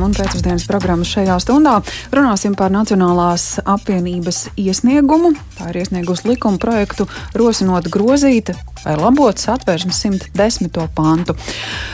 [0.00, 1.74] Un pēcpusdienas programmas šajā stundā
[2.14, 5.34] runāsim par Nacionālās apvienības iesniegumu.
[5.58, 7.04] Tā ir iesniegusi likuma projektu,
[7.36, 10.72] rosinot grozīt vai labot satversmes 110.
[10.96, 11.36] pantu,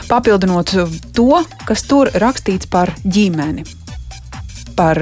[0.07, 0.71] papildinot
[1.17, 3.67] to, kas tur rakstīts par ģimeni.
[4.79, 5.01] Par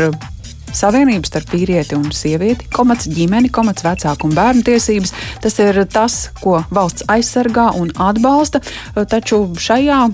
[0.75, 5.13] savienību starp vīrieti un sievieti, komats ģimeni, komats vecāku un bērnu tiesības.
[5.45, 8.65] Tas ir tas, ko valsts aizsargā un atbalsta,
[9.11, 10.07] taču šajā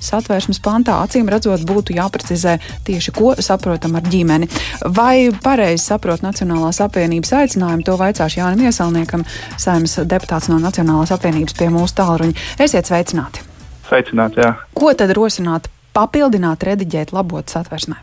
[0.00, 4.48] satvērsmes pantā acīm redzot būtu jāprecizē tieši, ko saprotam ar ģimeni.
[4.96, 9.24] Vai pareizi saprot Nacionālās apvienības aicinājumu, to vaicāšu Jānim Iesalniekam,
[9.60, 12.38] saimnes deputāts no Nacionālās apvienības pie mūsu tālruņa.
[12.64, 13.44] Esiet sveicināti!
[13.88, 14.54] Sveicināti, jā.
[14.76, 18.00] Ko tad rosināt, papildināt, rediģēt, labot satversmē?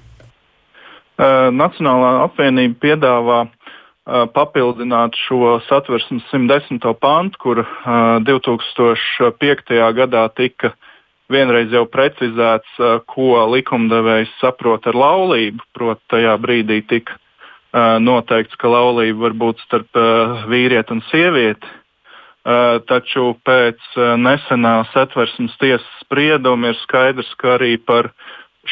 [1.21, 6.79] Uh, Nacionālā apvienība piedāvā uh, papildināt šo satversmes 110.
[7.01, 9.75] pantu, kur uh, 2005.
[9.97, 10.73] gadā tika
[11.31, 15.63] vienreiz jau precizēts, uh, ko likumdevējs saprot ar laulību.
[15.75, 21.77] Proti, tajā brīdī tika uh, noteikts, ka laulība var būt starp uh, vīrieti un sievieti.
[22.41, 28.09] Uh, taču pēc uh, nesenā satversmes tiesas sprieduma ir skaidrs, ka arī par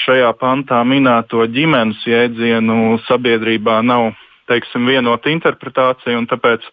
[0.05, 4.11] šajā pantā minēto ģimenes jēdzienu sabiedrībā nav
[4.49, 6.65] teiksim, vienota interpretācija, un tāpēc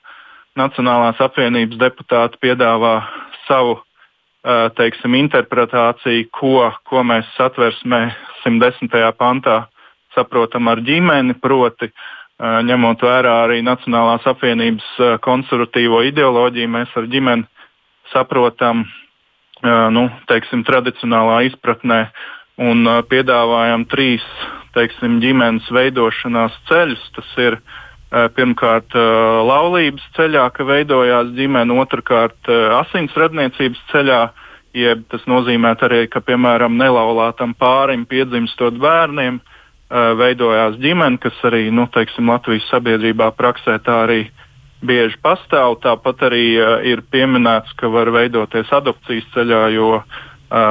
[0.56, 2.94] Nacionālās apvienības deputāti piedāvā
[3.44, 3.74] savu
[4.78, 8.02] teiksim, interpretāciju, ko, ko mēs satversmē
[8.44, 8.92] 110.
[9.18, 9.64] pantā
[10.14, 11.90] saprotam ar ģimeni, proti,
[12.40, 14.86] ņemot vērā arī Nacionālās apvienības
[15.24, 17.48] konservatīvo ideoloģiju, mēs ar ģimeni
[18.12, 18.84] saprotam
[19.64, 22.04] nu, teiksim, tradicionālā izpratnē
[22.62, 24.24] un piedāvājam trīs
[24.76, 27.02] teiksim, ģimenes veidošanās ceļus.
[27.16, 27.58] Tas ir
[28.10, 34.20] pirmkārt laulības ceļā, ka veidojās ģimene, otrkārt asins radniecības ceļā,
[34.76, 39.40] jeb tas nozīmē arī, ka piemēram nelaulātam pārim piedzimstot bērniem
[39.90, 44.20] veidojās ģimene, kas arī nu, teiksim, Latvijas sabiedrībā praksē tā arī
[44.86, 45.80] bieži pastāv.
[45.82, 46.46] Tāpat arī
[46.86, 50.24] ir pieminēts, ka var veidoties adopcijas ceļā, jo uh,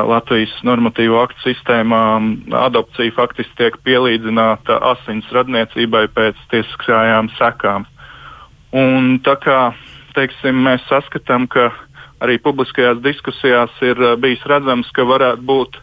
[0.09, 2.01] Latvijas normatīvo aktu sistēmā
[2.63, 7.85] adopcija faktiski tiek pielīdzināta asins radniecībai pēc tiesiskajām sekām.
[8.75, 9.59] Un tā kā
[10.16, 11.69] teiksim, mēs saskatām, ka
[12.23, 15.79] arī publiskajās diskusijās ir bijis redzams, ka varētu būt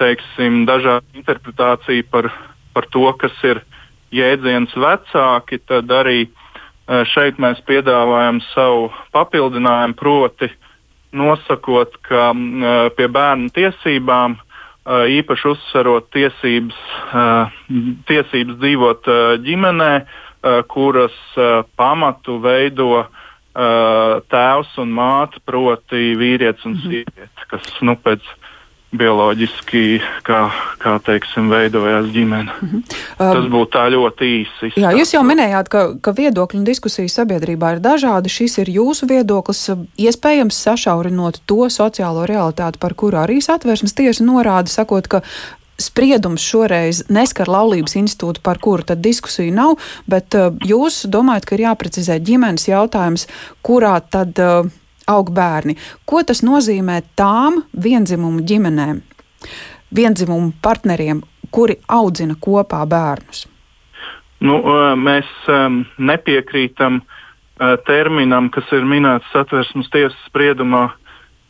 [0.00, 2.30] teiksim, dažāda interpretācija par,
[2.74, 3.62] par to, kas ir
[4.14, 6.26] jēdziens vecāki, tad arī
[7.14, 10.50] šeit mēs piedāvājam savu papildinājumu proti
[11.14, 12.32] nosakot, ka
[12.96, 14.36] pie bērnu tiesībām
[14.84, 16.80] īpaši uzsverot tiesības,
[18.10, 19.10] tiesības dzīvot
[19.46, 19.92] ģimenē,
[20.68, 21.16] kuras
[21.78, 23.06] pamatu veido
[23.54, 26.90] tēvs un māte, proti vīrietis un mhm.
[26.90, 28.26] sieviete, kas nu, pēc
[28.98, 29.84] bioloģiski,
[30.26, 30.40] kā,
[30.82, 32.52] kā teiksim, veidojās ģimene.
[32.60, 33.00] Mm -hmm.
[33.18, 34.72] Tas būtu tā ļoti īsi.
[34.80, 38.28] Jā, jūs jau minējāt, ka, ka viedokļi un diskusijas sabiedrībā ir dažādi.
[38.28, 44.70] Šis ir jūsu viedoklis, iespējams sašaurinot to sociālo realitāti, par kuru arī satversmes tiesa norāda,
[44.70, 45.22] sakot, ka
[45.78, 49.76] spriedums šoreiz neskar laulības institūtu, par kuru tad diskusiju nav,
[50.06, 53.28] bet uh, jūs domājat, ka ir jāprecizē ģimenes jautājums,
[53.62, 54.38] kurā tad.
[54.38, 54.72] Uh,
[55.10, 55.76] aug bērni.
[56.08, 59.02] Ko tas nozīmē tām vienzimumu ģimenēm,
[59.94, 61.22] vienzimumu partneriem,
[61.54, 63.46] kuri audzina kopā bērnus?
[64.44, 64.58] Nu,
[65.00, 65.28] mēs
[65.98, 67.00] nepiekrītam
[67.86, 70.90] terminam, kas ir minēts satversmes tiesas spriedumā.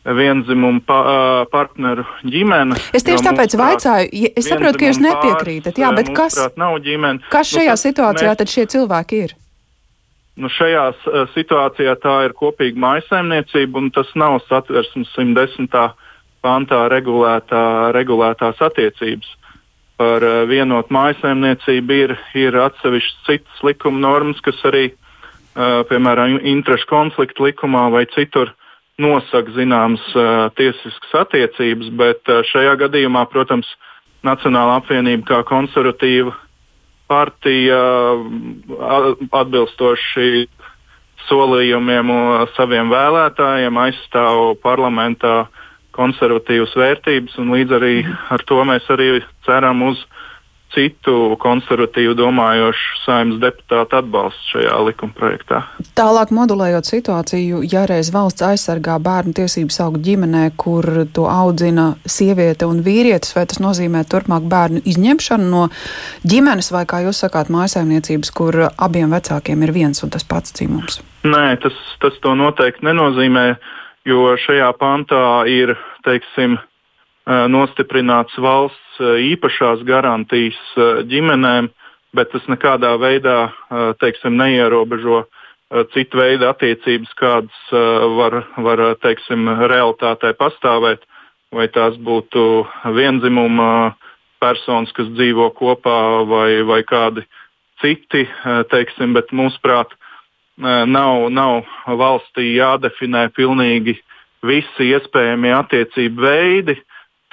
[0.05, 0.99] Vienzimumu pa,
[1.49, 2.75] partneru ģimene.
[2.93, 5.79] Es tieši tāpēc vaicāju, es saprotu, ka jūs nepiekrītat.
[5.81, 6.37] Jā, bet kas,
[7.33, 9.33] kas šajā nu, situācijā mēs, tad šie cilvēki ir?
[10.35, 15.71] Nu, šajā uh, situācijā tā ir kopīga maisaimniecība, un tas nav satversmes 110.
[16.43, 19.31] pantā regulētā, regulētās attiecības.
[19.95, 26.91] Par uh, vienotu maisaimniecību ir, ir atsevišķas citas likuma normas, kas arī, uh, piemēram, interešu
[26.91, 28.51] konfliktu likumā vai citur
[28.99, 30.03] nosaka zināmas
[30.55, 33.67] tiesiskas attiecības, bet šajā gadījumā, protams,
[34.25, 36.31] Nacionāla apvienība kā konservatīva
[37.11, 37.79] partija
[39.41, 40.47] atbilstoši
[41.25, 42.11] solījumiem
[42.55, 45.45] saviem vēlētājiem aizstāv parlamentā
[45.95, 47.93] konservatīvas vērtības, un līdz arī
[48.33, 50.01] ar to mēs arī ceram uz
[50.75, 55.61] citu konservatīvu domājošu saimnes deputātu atbalstu šajā likumprojektā.
[55.97, 60.85] Tālāk modulējot situāciju, ja reiz valsts aizsargā bērnu tiesības augt ģimenē, kur
[61.15, 65.65] to audzina sieviete un vīrietis, vai tas nozīmē turpmāk bērnu izņemšanu no
[66.27, 71.01] ģimenes, vai kā jūs sakāt, mājsaimniecības, kur abiem vecākiem ir viens un tas pats dzimums?
[71.25, 73.47] Nē, tas, tas to noteikti nenozīmē,
[74.05, 75.73] jo šajā pantā ir,
[76.05, 76.59] teiksim,
[77.25, 80.59] nostiprināts valsts īpašās garantijas
[81.09, 81.71] ģimenēm,
[82.15, 83.49] bet tas nekādā veidā
[83.99, 85.25] teiksim, neierobežo
[85.93, 87.73] citu veidu attiecības, kādas
[88.15, 91.03] var, var teiksim, realitātē pastāvēt.
[91.55, 93.95] Vai tās būtu vienzimuma
[94.43, 97.23] personas, kas dzīvo kopā, vai, vai kādi
[97.79, 98.25] citi,
[98.71, 99.93] teiksim, bet mūsuprāt,
[100.57, 101.63] nav, nav
[102.01, 103.97] valstī jādefinē pilnīgi
[104.45, 106.75] visi iespējamie attiecību veidi,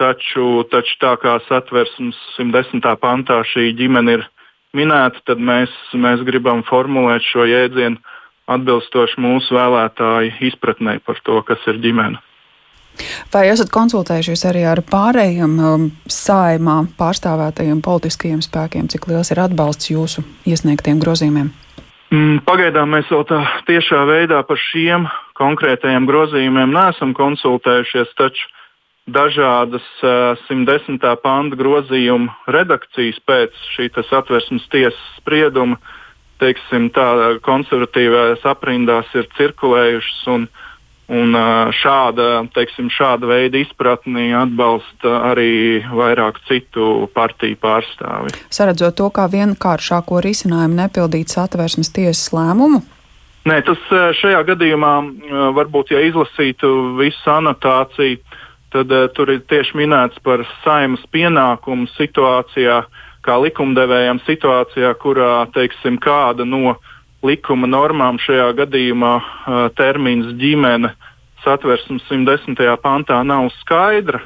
[0.00, 2.86] taču, taču tā kā satversmes 110.
[3.02, 4.26] pantā šī ģimene ir
[4.76, 8.00] minēta, tad mēs, mēs gribam formulēt šo jēdzienu
[8.52, 12.20] atbilstoši mūsu vēlētāju izpratnē par to, kas ir ģimene.
[13.32, 19.88] Vai esat konsultējušies arī ar pārējiem um, saimā pārstāvētajiem politiskajiem spēkiem, cik liels ir atbalsts
[19.94, 21.48] jūsu iesniegtiem grozījumiem?
[22.12, 25.06] Mm, pagaidām mēs vēl tā tiešā veidā par šiem
[25.40, 28.50] konkrētajiem grozījumiem neesam konsultējušies, taču
[29.10, 31.02] dažādas uh, 110.
[31.22, 35.78] panta grozījuma redakcijas pēc šī satversmes tiesas sprieduma,
[36.42, 40.26] teiksim, tā konservatīvās aprindās ir cirkulējušas.
[40.34, 40.50] Un,
[41.12, 41.34] Un
[41.76, 48.32] šāda, teiksim, šāda veida izpratni atbalsta arī vairāk citu partiju pārstāvi.
[48.54, 52.80] Saredzot to kā vienkāršāko risinājumu nepildīt satversmes tiesas lēmumu?
[53.50, 53.82] Nē, tas
[54.22, 54.94] šajā gadījumā
[55.58, 56.70] varbūt, ja izlasītu
[57.02, 58.22] visu anotāciju,
[58.72, 62.82] tad uh, tur ir tieši minēts par saimas pienākumu situācijā,
[63.22, 66.80] kā likumdevējam situācijā, kurā, teiksim, kāda no uh,
[67.26, 70.92] likuma normām šajā gadījumā uh, termins ģimene
[71.42, 72.58] satversmes 110.
[72.82, 74.22] pantā nav skaidra,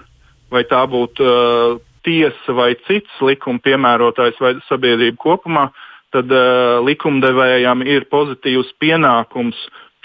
[0.52, 1.76] vai tā būtu uh,
[2.06, 5.69] tiesa vai cits likuma piemērotājs vai sabiedrība kopumā,
[6.14, 9.58] tad uh, likumdevējam ir pozitīvs pienākums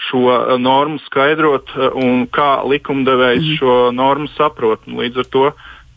[0.08, 3.60] šo uh, normu skaidrot uh, un kā likumdevējs mm.
[3.60, 4.84] šo normu saprot.
[4.86, 5.44] Līdz ar to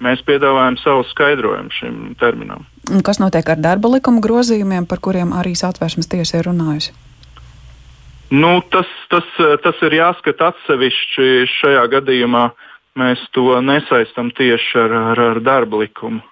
[0.04, 2.68] mēs piedāvājam savu skaidrojumu šim terminam.
[2.92, 6.94] Un kas notiek ar darba likuma grozījumiem, par kuriem arī satvērsmes tiesa ir runājusi?
[8.36, 9.26] Nu, tas, tas,
[9.64, 11.28] tas ir jāskata atsevišķi.
[11.60, 12.48] Šajā gadījumā
[13.00, 16.24] mēs to nesaistam tieši ar, ar, ar darba likumu.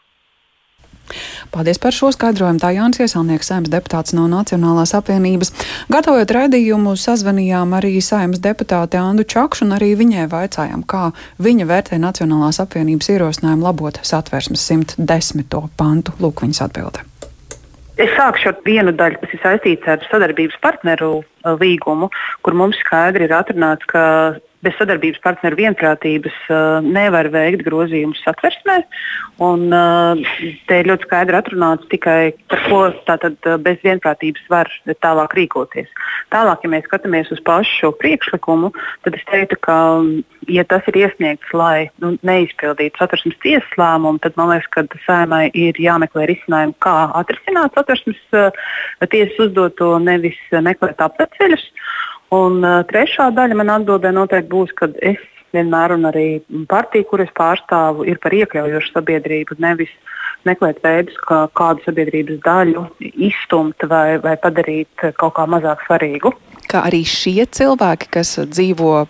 [1.54, 2.62] Paldies par šo skaidrojumu.
[2.64, 5.54] Tā Jānis Iesalnieks, saimnes deputāts no Nacionālās apvienības.
[5.94, 11.12] Gatavojot raidījumu, sazvanījām arī saimnes deputāti Andu Čakšu un arī viņai vaicājām, kā
[11.44, 15.50] viņa vērtē Nacionālās apvienības ierosinājumu labot satversmes 110.
[15.78, 16.16] pantu.
[16.24, 17.06] Lūk, viņas atbilde.
[18.02, 22.10] Es sākšu ar vienu daļu, kas ir saistīta ar sadarbības partneru uh, līgumu,
[22.42, 24.02] kur mums skaidri ir atrunāts, ka
[24.64, 28.80] bez sadarbības partneru vienprātības uh, nevar veikt grozījumus satversmē.
[29.44, 30.20] Un, uh,
[30.70, 34.72] te ir ļoti skaidri atrunāts tikai par ko tātad, uh, bez vienprātības var
[35.04, 35.92] tālāk rīkoties.
[36.34, 38.72] Tālāk, ja mēs skatāmies uz pašu šo priekšlikumu,
[39.06, 39.78] tad es teiktu, ka,
[40.52, 45.46] ja tas ir iesniegts, lai nu, neizpildītu satversmes tiesas lēmumu, tad man liekas, ka saimai
[45.52, 48.64] ir jāmeklē risinājumi, kā atrisināt satversmes uh,
[49.12, 51.68] tiesas uzdoto, nevis meklēt apceļus.
[52.34, 55.22] Un uh, trešā daļa man atbildē noteikti būs, ka es
[55.54, 56.28] vienmēr un arī
[56.70, 59.92] partija, kuras pārstāvu, ir par iekļaujošu sabiedrību, nevis
[60.48, 62.88] meklēt veidus, kā kādu sabiedrības daļu
[63.30, 66.34] izstumt vai, vai padarīt kaut kā mazāk svarīgu
[66.74, 69.06] ka arī šie cilvēki, kas dzīvo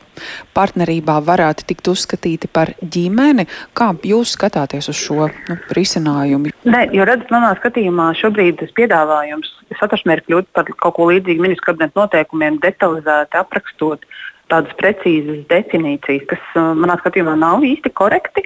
[0.54, 3.48] partnerībā, varētu tikt uzskatīti par ģimeni.
[3.78, 6.54] Kā jūs skatāties uz šo nu, risinājumu?
[6.68, 11.44] Nē, jo redzat, manā skatījumā šobrīd tas piedāvājums satversmē ir kļūt par kaut ko līdzīgu
[11.44, 14.06] ministru kabineta noteikumiem, detalizēti aprakstot
[14.52, 18.46] tādas precīzas definīcijas, kas manā skatījumā nav īsti korekti.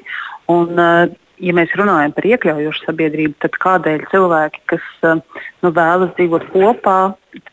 [0.51, 6.99] Un, ja mēs runājam par iekļaujošu sabiedrību, tad kādēļ cilvēki, kas nu, vēlas dzīvot kopā,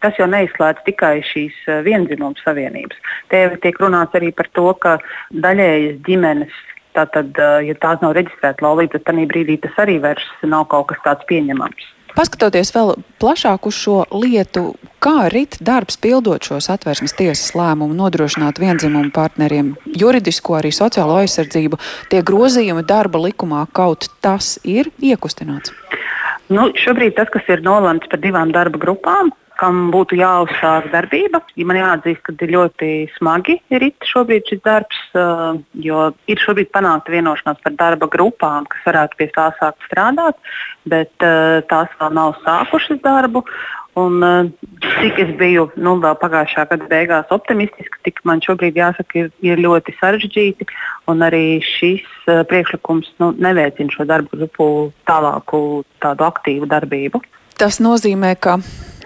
[0.05, 1.57] tas jau neizslēdz tikai šīs
[1.87, 3.01] vienzimuma savienības.
[3.33, 4.99] Te tiek runāts arī par to, ka
[5.33, 6.63] daļējas ģimenes.
[6.95, 7.35] Tātad,
[7.67, 11.27] ja tās nav reģistrētas laulības, tad tajā brīdī tas arī vairs nav kaut kas tāds
[11.27, 11.89] pieņemams.
[12.15, 18.61] Paskatoties vēl plašāk uz šo lietu, kā rit darbs pildot šos atvērsmes tiesas lēmumu, nodrošināt
[18.63, 21.81] vienzimumu partneriem juridisko, arī sociālo aizsardzību,
[22.15, 25.75] tie grozījumi darba likumā kaut tas ir iekustināts?
[26.55, 31.41] Nu, šobrīd tas, kas ir nolemts par divām darba grupām, kam būtu jāuzsāk darbība.
[31.59, 36.73] Ja man jāatzīst, ka ir ļoti smagi ir šobrīd šis darbs, uh, jo ir šobrīd
[36.75, 40.39] panākta vienošanās par darba grupām, kas varētu pie tā sākt strādāt,
[40.91, 43.45] bet uh, tās vēl nav sākušas darbu.
[43.95, 49.21] Un, uh, cik es biju nu, vēl pagājušā gada beigās optimistiska, tik man šobrīd jāsaka,
[49.21, 50.67] ir, ir ļoti sarežģīti.
[51.15, 54.67] Arī šis uh, priekšlikums nu, neveicina šo darbu grupu
[55.07, 57.23] tālāku, aktīvu darbību.
[57.55, 58.59] Tas nozīmē, ka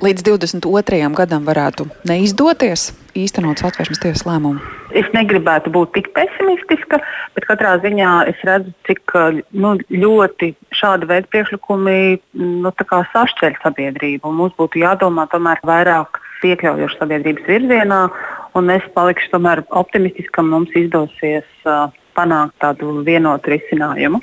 [0.05, 0.99] līdz 22.
[1.17, 4.63] gadam varētu neizdoties īstenot satversmes tiesas lēmumu?
[4.97, 7.01] Es negribētu būt tik pesimistiska,
[7.37, 9.15] bet katrā ziņā es redzu, cik
[9.53, 11.99] nu, ļoti šāda veida priekšlikumi
[12.39, 12.73] nu,
[13.13, 14.33] sašķeļ sabiedrību.
[14.33, 18.03] Mums būtu jādomā tomēr vairāk iekļaujošu sabiedrības virzienā,
[18.59, 24.23] un es palikšu tomēr optimistiska, ka mums izdosies uh, panākt tādu vienotu risinājumu.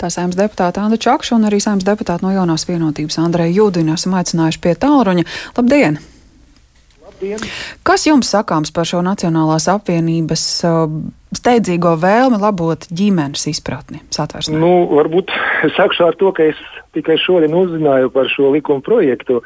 [0.00, 4.16] Tā saimnes deputāta Anna Čakša un arī saimnes deputāta no jaunās vienotības Andreja Jūdina esam
[4.18, 5.26] aicinājuši pie tālruņa.
[5.56, 5.98] Labdien!
[7.06, 7.44] Labdien!
[7.86, 10.86] Kas jums sakāms par šo Nacionālās apvienības uh,
[11.36, 14.58] steidzīgo vēlmi labot ģimenes izpratni satversmē?
[14.60, 15.32] Nu, varbūt
[15.76, 16.60] sākšu ar to, ka es
[16.96, 19.42] tikai šodien uzzināju par šo likuma projektu,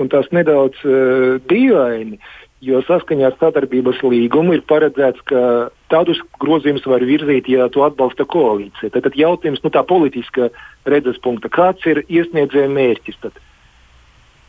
[0.00, 2.20] un tas nedaudz uh, dīvaini.
[2.62, 8.22] Jo saskaņā ar sadarbības līgumu ir paredzēts, ka tādus grozījumus var virzīt, ja to atbalsta
[8.22, 8.92] koalīcija.
[8.94, 10.52] Tad, tad jautājums, nu tā politiska
[10.86, 13.18] redzes punkta, kāds ir iesniedzēja mērķis?
[13.24, 13.40] Tad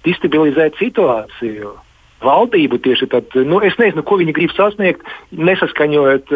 [0.05, 1.74] destabilizēt situāciju.
[2.24, 5.01] Valdību tieši tad, nu, es nezinu, ko viņi grib sasniegt,
[5.36, 6.29] nesaskaņojot,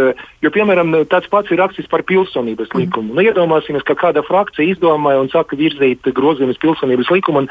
[0.44, 3.14] jo, piemēram, tāds pats ir rakstis par pilsonības likumu.
[3.14, 3.16] Mm.
[3.16, 7.50] Nu, iedomāsimies, ka kāda frakcija izdomāja un saka virzīt grozījumus pilsonības likumu un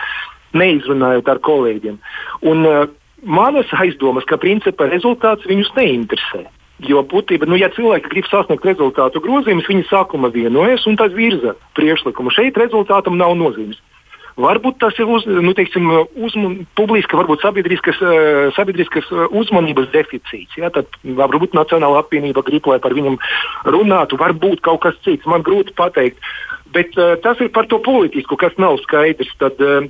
[0.59, 1.97] neizrunājot ar kolēģiem.
[2.51, 2.85] Un, uh,
[3.27, 6.47] manas aizdomas, ka principā rezultāts viņus neinteresē.
[6.87, 11.55] Jo būtībā, nu, ja cilvēki grib sasniegt rezultātu grozījumus, viņi sākuma vienojas un tad virza
[11.77, 12.33] priekšlikumu.
[12.35, 13.81] Šeit rezultātam nav nozīmes.
[14.37, 15.87] Varbūt tas ir uz, nu, teiksim,
[16.21, 20.59] uzman, publiska, varbūt sabiedriskas, eh, sabiedriskas eh, uzmanības deficīts.
[20.61, 20.69] Ja?
[20.75, 23.17] Tad varbūt Nacionāla apvienība grib, lai par viņam
[23.65, 25.25] runātu, varbūt kaut kas cits.
[25.25, 26.21] Man grūti pateikt.
[26.77, 29.31] Bet uh, tas ir par to politisku, kas nav skaidrs.
[29.41, 29.87] Tad, uh,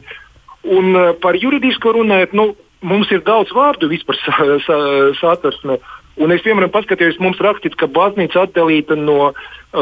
[0.62, 2.52] un uh, par juridisku runājot, nu,
[2.86, 4.18] mums ir daudz vārdu vispār
[5.20, 5.78] satversmē.
[6.16, 9.34] Un es piemēram paskatījos, mums rakstīts, ka baznīca atdalīta no uh,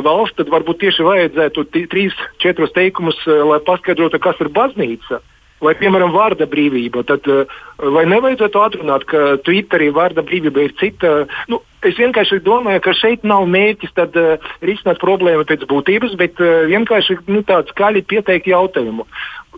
[0.02, 5.20] valsts, tad varbūt tieši vajadzētu trīs, četrus teikumus, uh, lai paskaidrotu, kas ir baznīca.
[5.64, 7.04] Vai, piemēram, vārda brīvība.
[7.08, 7.50] Tad, uh,
[7.94, 11.14] vai nevajadzētu atrunāt, ka Twitterī vārda brīvība ir cita?
[11.48, 16.42] Nu, es vienkārši domāju, ka šeit nav mērķis tad, uh, risināt problēmu pēc būtības, bet
[16.42, 19.08] uh, vienkārši nu, tāds skaļi pieteikt jautājumu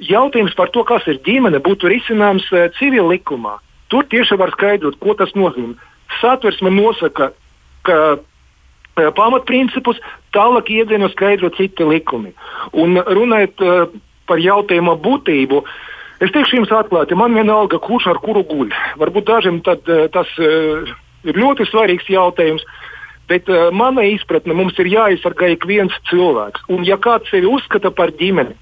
[0.01, 3.57] jautājums par to, kas ir ģimene, būtu risināms uh, civil likumā.
[3.93, 5.77] Tur tieši var skaidrot, ko tas nozīmē.
[6.21, 7.31] Satversme nosaka,
[7.87, 10.01] ka uh, pamatprincipus
[10.37, 12.35] tālāk iedzina skaidro citi likumi.
[12.73, 13.87] Un runājot uh,
[14.27, 15.63] par jautājumu būtību,
[16.21, 18.75] es teikšu jums atklāti, man vienalga, kurš ar kuru guļ.
[19.03, 20.93] Varbūt dažiem tad, uh, tas uh,
[21.27, 22.67] ir ļoti svarīgs jautājums.
[23.27, 26.69] Bet uh, manā izpratnē mums ir jāaizsargā ik viens cilvēks.
[26.71, 28.55] Un, ja kāds sevi uzskata par ģimeni,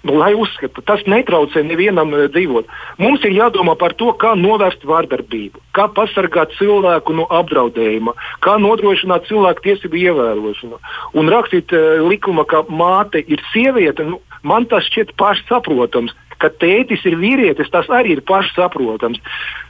[0.00, 2.68] Nu, lai uzskata, tas netraucē nevienam uh, dzīvot.
[3.02, 9.28] Mums ir jādomā par to, kā novērst vardarbību, kā pasargāt cilvēku no apdraudējuma, kā nodrošināt
[9.28, 10.80] cilvēku tiesību ievērošanu.
[11.20, 16.16] Un rakstīt uh, likuma, ka māte ir sieviete, nu, man tas šķiet pašsaprotams.
[16.40, 19.20] Ka tētis ir vīrietis, tas arī ir pašsaprotams.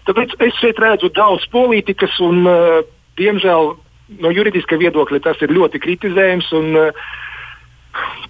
[0.06, 2.82] Tāpēc es šeit redzu daudz politikas, un, uh,
[3.18, 3.74] diemžēl,
[4.22, 6.52] no juridiska viedokļa tas ir ļoti kritizējams.
[6.60, 7.10] Un, uh,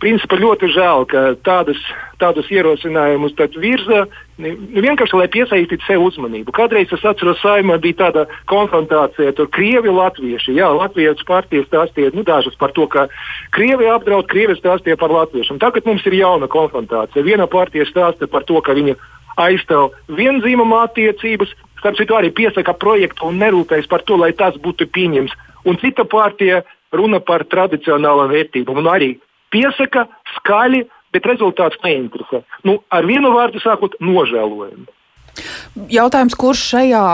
[0.00, 1.80] Principā ļoti žēl, ka tādas,
[2.22, 4.06] tādus ierosinājumus virza
[4.40, 6.54] nu, vienkārši, lai piesaistītu sev uzmanību.
[6.56, 10.56] Kādreiz es atceros, saimā bija tāda konfrontācija ar krievi latvieši.
[10.56, 13.06] Jā, latviešu partijas stāstīja nu, dažas par to, ka
[13.52, 15.60] krievi apdraud, krievi stāstīja par latviešiem.
[15.60, 17.26] Tagad mums ir jauna konfrontācija.
[17.26, 18.96] Viena partija stāsta par to, ka viņa
[19.40, 24.88] aizstāv vienzīmuma attiecības, starp citu arī piesaka projektu un nerūpējas par to, lai tas būtu
[24.88, 25.36] pieņems.
[25.68, 26.62] Un cita partija
[26.96, 29.10] runa par tradicionālām vērtībām un arī
[29.54, 32.42] piesaka skaļi, bet rezultāts neinteresē.
[32.66, 34.86] Nu, ar vienu vārdu sakot, nožēlojami.
[35.90, 37.04] Jautājums, kurš šajā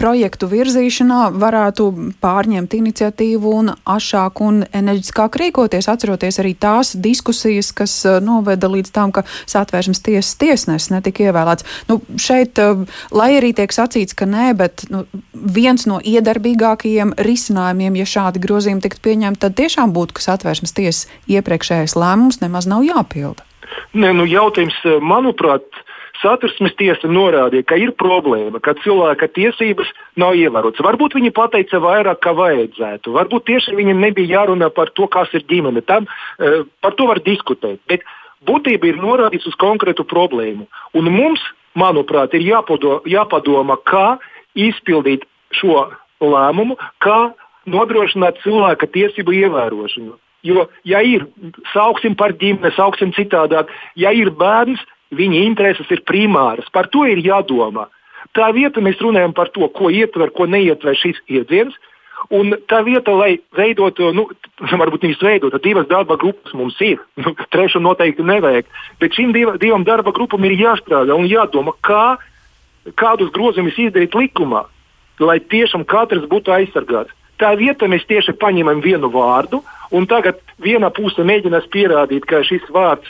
[0.00, 1.86] projektu virzīšanā varētu
[2.22, 8.92] pārņemt iniciatīvu un ašāk un enerģiskāk rīkoties, atceroties arī tās diskusijas, kas uh, noveda līdz
[8.96, 11.66] tam, ka satvērsmes tiesas tiesnesis netika ievēlēts.
[11.90, 15.04] Nu, šeit, uh, lai arī tiek sacīts, ka nē, bet nu,
[15.34, 21.06] viens no iedarbīgākajiem risinājumiem, ja šādi grozījumi tiktu pieņemti, tad tiešām būtu, ka satvērsmes tiesas
[21.30, 23.44] iepriekšējais lēmums nemaz nav jāpilda.
[23.94, 25.66] Nē, nu, jautājums, manuprāt,
[26.20, 29.88] Satversmes tiesa norādīja, ka ir problēma, ka cilvēka tiesības
[30.20, 30.82] nav ievērotas.
[30.84, 33.14] Varbūt viņi pateica vairāk, kā vajadzētu.
[33.16, 35.80] Varbūt tieši viņiem nebija jārunā par to, kas ir ģimene.
[35.88, 37.80] Tam, uh, par to var diskutēt.
[37.88, 38.04] Bet
[38.46, 40.68] būtība ir norādīts uz konkrētu problēmu.
[40.96, 41.40] Un mums,
[41.78, 44.18] manuprāt, ir jāpado, jāpadomā, kā
[44.58, 45.24] izpildīt
[45.56, 45.88] šo
[46.20, 47.30] lēmumu, kā
[47.70, 50.16] nodrošināt cilvēka tiesību ievērošanu.
[50.46, 51.26] Jo, ja ir,
[51.74, 53.68] sauksim par ģimeni, sauksim citādāk,
[54.00, 56.68] ja ir bērns, Viņa intereses ir primāras.
[56.72, 57.88] Par to ir jādomā.
[58.36, 61.74] Tā vieta mēs runājam par to, ko ietver, ko neietver šis iedziens.
[62.30, 64.26] Un tā vieta, lai veidotu, nu,
[64.60, 67.00] varbūt nevis veidotu, divas darba grupas mums ir.
[67.22, 68.68] Nu, trešu noteikti nevajag.
[69.00, 72.20] Bet šīm div, divām darba grupām ir jāstrādā un jādomā, kā
[73.00, 74.62] kādus grozījumus izdarīt likumā,
[75.20, 77.16] lai tiešām katrs būtu aizsargāts.
[77.40, 79.62] Tā vietā mēs tieši paņemam vienu vārdu,
[79.96, 83.08] un tagad viena puse mēģinās pierādīt, ka šis vārds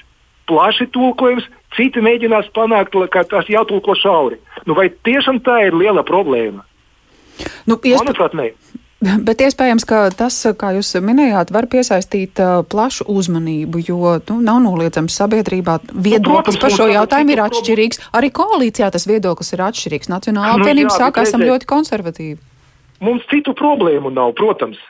[0.51, 4.41] plaši tulkojums, citi mēģinās panākt, ka tas jātulko šauri.
[4.67, 6.67] Nu, vai tiešām tā ir liela problēma?
[7.71, 8.03] Nu, iesp...
[8.03, 8.51] Manuprāt, nē.
[9.27, 15.17] Bet iespējams, ka tas, kā jūs minējāt, var piesaistīt plašu uzmanību, jo nu, nav noliedzams
[15.23, 18.05] sabiedrībā viedoklis nu, par šo jautājumu ir atšķirīgs.
[18.21, 20.13] Arī koalīcijā tas viedoklis ir atšķirīgs.
[20.13, 22.39] Nacionālā nu, apvienība nu, saka, esam ļoti konservatīvi.
[23.01, 24.81] Mums citu problēmu nav, protams.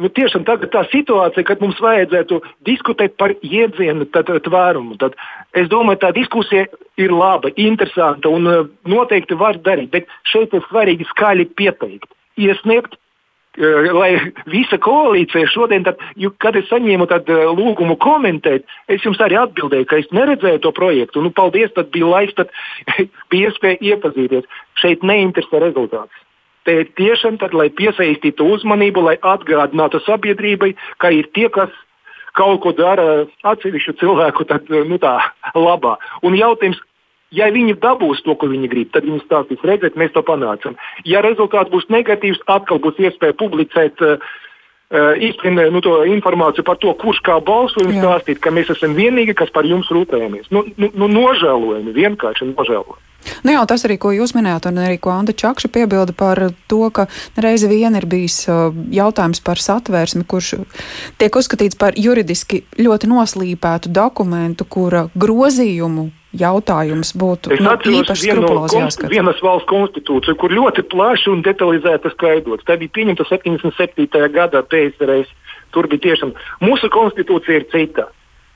[0.00, 5.18] Nu, tiešām tagad tā situācija, kad mums vajadzētu diskutēt par iedzienu tvērumu, tad
[5.52, 6.64] es domāju, tā diskusija
[7.00, 9.92] ir laba, interesanta un uh, noteikti var darīt.
[9.92, 12.08] Bet šeit ir svarīgi skaļi pieteikt,
[12.40, 12.96] iesniegt
[13.58, 14.12] Eh, lai
[14.46, 15.98] visa koalīcija šodien, tad,
[16.38, 20.70] kad es saņēmu tādu eh, lūgumu komentēt, es jums arī atbildēju, ka es neredzēju to
[20.76, 21.22] projektu.
[21.24, 22.54] Nu, paldies, tad bija laiks, tad
[23.32, 24.46] bija iespēja iepazīties.
[24.78, 26.22] Šeit neinteresē rezultāts.
[26.70, 31.72] Ir tiešām tad, lai piesaistītu uzmanību, lai atgādinātu sabiedrībai, ka ir tie, kas
[32.38, 35.18] kaut ko dara atsevišķu cilvēku tad, nu, tā,
[35.56, 35.96] labā.
[36.22, 36.78] Un jautājums,
[37.30, 40.74] Ja viņi dabūs to, ko viņi grib, tad viņi stāstīs, redziet, mēs to panācām.
[41.06, 44.18] Ja rezultāts būs negatīvs, atkal būs iespēja publicēt uh,
[44.90, 49.36] īstenībā nu, to informāciju par to, kurš kā balso un stāstīt, ka mēs esam vienīgi,
[49.38, 50.50] kas par jums rūpējamies.
[50.50, 53.06] Nu, nu, nu, nožēlojami, vienkārši nožēlojami.
[53.44, 56.82] Nu jā, tas arī, ko jūs minējāt, un arī ko Anta Čakša piebilda par to,
[56.94, 57.06] ka
[57.40, 58.42] reizi vien ir bijis
[58.92, 60.54] jautājums par satvērsmi, kurš
[61.20, 69.10] tiek uzskatīts par juridiski ļoti noslīpētu dokumentu, kura grozījumu jautājums būtu nu, īpaši skrupulozi jāskatās.
[69.10, 72.66] Vienas valsts konstitūcija, kur ļoti plaši un detalizēti skaidrots.
[72.68, 74.30] Tā bija pieņemta 77.
[74.34, 75.32] gadā PSRS.
[75.74, 78.08] Tur bija tiešām mūsu konstitūcija ir cita.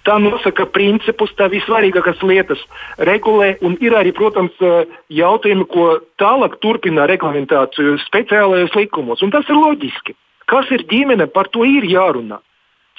[0.05, 2.61] Tā nosaka principus, tā vissvarīgākās lietas
[3.09, 4.53] regulē, un ir arī, protams,
[5.09, 5.87] jautājumi, ko
[6.21, 9.25] tālāk turpina reglamentāciju speciālajos likumos.
[9.25, 10.13] Un tas ir loģiski.
[10.51, 12.43] Kas ir ģimene, par to ir jārunā.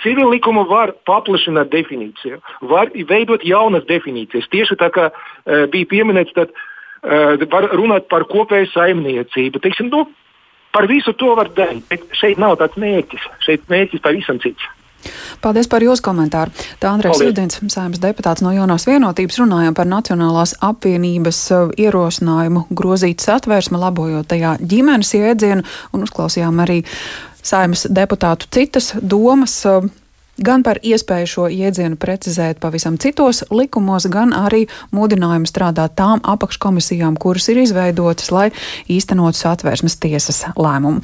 [0.03, 4.49] Civil likumu var paplašināt definīciju, var veidot jaunas definīcijas.
[4.51, 9.61] Tieši tā kā uh, bija pieminēts, tad uh, var runāt par kopēju saimniecību.
[9.63, 10.03] Teiksim, nu,
[10.75, 13.29] par visu to var darīt, bet šeit nav tāds mērķis.
[13.45, 14.67] Šeit mērķis pavisam cits.
[15.43, 16.53] Paldies par jūsu komentāru.
[16.81, 23.25] Tā Andrēs Rudins, saimnes deputāts no jaunās vienotības, runājam par Nacionālās apvienības uh, ierosinājumu grozīt
[23.25, 26.81] satvērsme, labojot tajā ģimenes iedzienu, un uzklausījām arī
[27.45, 29.61] saimas deputātu citas domas.
[29.69, 29.87] Uh,
[30.37, 34.65] gan par iespēju šo jēdzienu precizēt pavisam citos likumos, gan arī
[34.95, 38.49] mudinājumu strādāt tām apakškomisijām, kuras ir izveidotas, lai
[38.91, 41.03] īstenotu satvērsmes tiesas lēmumu.